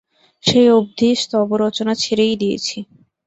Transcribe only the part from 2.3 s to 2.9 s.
দিয়েছি।